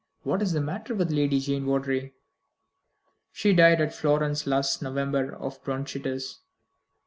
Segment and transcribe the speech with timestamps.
[0.23, 2.15] What is the matter with Lady Jane Vawdrey?"
[3.31, 6.39] "She died at Florence last November of bronchitis.